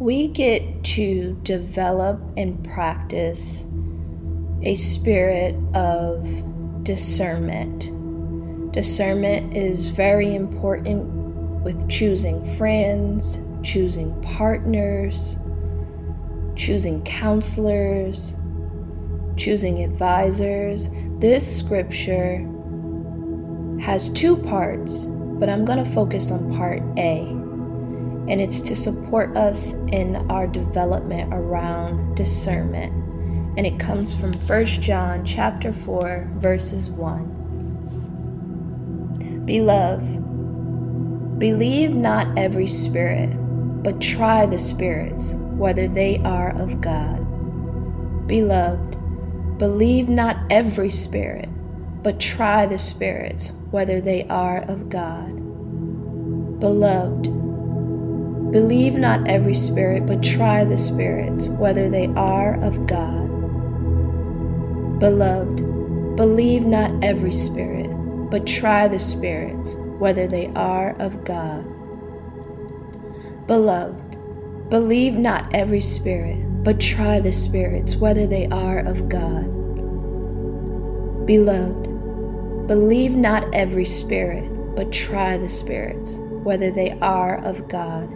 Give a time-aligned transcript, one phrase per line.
[0.00, 3.66] we get to develop and practice
[4.62, 6.26] a spirit of
[6.82, 7.90] discernment.
[8.72, 11.04] Discernment is very important
[11.62, 15.38] with choosing friends, choosing partners,
[16.56, 18.34] choosing counselors,
[19.36, 20.88] choosing advisors.
[21.18, 22.38] This scripture
[23.82, 27.39] has two parts, but I'm going to focus on part A.
[28.30, 32.92] And it's to support us in our development around discernment.
[33.58, 39.42] And it comes from 1 John chapter 4 verses 1.
[39.44, 43.30] Beloved, believe not every spirit,
[43.82, 47.18] but try the spirits whether they are of God.
[48.28, 48.96] Beloved,
[49.58, 51.48] believe not every spirit,
[52.04, 55.34] but try the spirits whether they are of God.
[56.60, 57.49] Beloved,
[58.52, 63.28] believe not every spirit, but try the spirits whether they are of God.
[65.00, 67.88] Beloved, believe not every spirit,
[68.30, 71.64] but try the spirits whether they are of God.
[73.46, 74.18] Beloved,
[74.70, 79.46] believe not every spirit, but try the spirits whether they are of God.
[81.26, 81.90] Beloved,
[82.66, 84.44] Believe not every spirit,
[84.76, 88.08] but try the spirits, whether they are of God.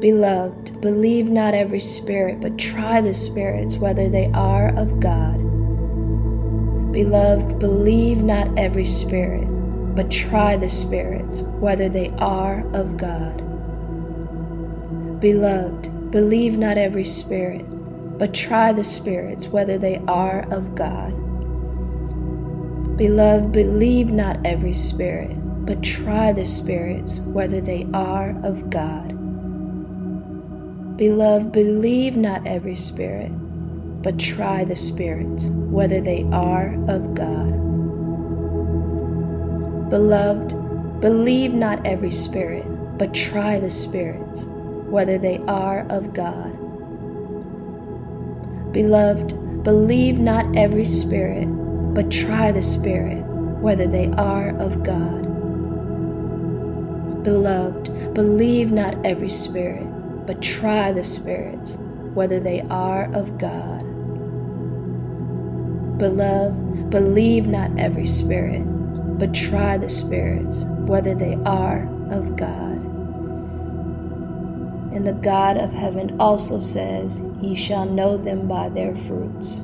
[0.00, 5.38] Beloved, believe not every spirit, but try the spirits, whether they are of God.
[6.92, 9.46] Beloved, believe not every spirit,
[9.96, 13.42] but try the spirits, whether they are of God.
[15.20, 17.64] Beloved, believe not every spirit,
[18.18, 21.12] but try the spirits, whether they are of God.
[22.96, 25.32] Beloved, believe not every spirit,
[25.66, 29.17] but try the spirits whether they are of God.
[30.98, 33.30] Beloved, believe not every spirit,
[34.02, 37.52] but try the spirits whether they are of God.
[39.88, 42.66] Beloved, believe not every spirit,
[42.98, 44.46] but try the spirits
[44.90, 46.52] whether they are of God.
[48.72, 51.48] Beloved, believe not every spirit
[51.98, 53.24] but try the Spirit,
[53.60, 55.24] whether they are of God.
[57.24, 59.84] Beloved, believe not every spirit,
[60.28, 61.78] but try the spirits,
[62.12, 63.80] whether they are of God.
[65.96, 68.60] Beloved, believe not every spirit,
[69.18, 72.76] but try the spirits, whether they are of God.
[74.94, 79.62] And the God of heaven also says, Ye shall know them by their fruits.